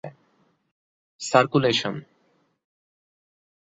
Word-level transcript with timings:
circulation 1.21 1.95